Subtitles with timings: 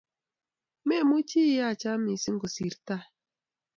[0.87, 3.05] Memuchi iyocha mising kosir tai